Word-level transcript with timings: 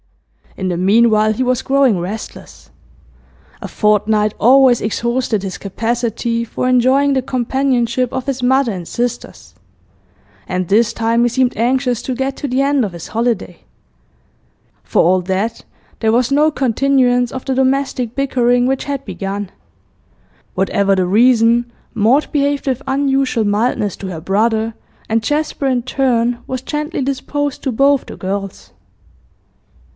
In 0.57 0.67
the 0.67 0.77
meanwhile 0.77 1.31
he 1.31 1.43
was 1.43 1.61
growing 1.61 1.99
restless. 1.99 2.71
A 3.61 3.67
fortnight 3.67 4.33
always 4.39 4.81
exhausted 4.81 5.43
his 5.43 5.59
capacity 5.59 6.43
for 6.43 6.67
enjoying 6.67 7.13
the 7.13 7.21
companionship 7.21 8.11
of 8.11 8.25
his 8.25 8.43
mother 8.43 8.71
and 8.73 8.85
sisters, 8.87 9.53
and 10.47 10.67
this 10.67 10.91
time 10.91 11.21
he 11.23 11.29
seemed 11.29 11.55
anxious 11.55 12.01
to 12.01 12.15
get 12.15 12.35
to 12.37 12.47
the 12.49 12.61
end 12.61 12.83
of 12.83 12.91
his 12.93 13.09
holiday. 13.09 13.59
For 14.83 15.01
all 15.03 15.21
that, 15.21 15.63
there 15.99 16.11
was 16.11 16.33
no 16.33 16.49
continuance 16.51 17.31
of 17.31 17.45
the 17.45 17.55
domestic 17.55 18.13
bickering 18.15 18.65
which 18.65 18.85
had 18.85 19.05
begun. 19.05 19.51
Whatever 20.55 20.95
the 20.95 21.05
reason, 21.05 21.71
Maud 21.93 22.29
behaved 22.31 22.67
with 22.67 22.81
unusual 22.87 23.45
mildness 23.45 23.95
to 23.97 24.07
her 24.07 24.19
brother, 24.21 24.73
and 25.07 25.23
Jasper 25.23 25.67
in 25.67 25.83
turn 25.83 26.39
was 26.47 26.61
gently 26.61 27.01
disposed 27.03 27.61
to 27.63 27.71
both 27.71 28.07
the 28.07 28.17
girls. 28.17 28.71